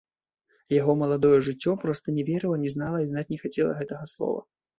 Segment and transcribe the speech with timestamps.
[0.75, 4.39] Яго маладое жыццё проста не верыла, не знала і знаць не хацела гэтага слова.